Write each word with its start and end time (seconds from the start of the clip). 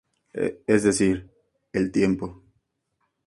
Es 0.65 0.81
decir, 0.81 1.29
el 1.73 1.91
tiempo. 1.91 2.41